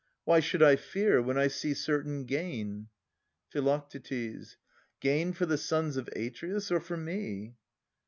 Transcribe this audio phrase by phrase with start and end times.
[0.25, 2.87] Why should I fear, when I see certain gain?
[3.51, 3.83] Phi.
[4.99, 7.53] Gain for the sons of Atreus, or for me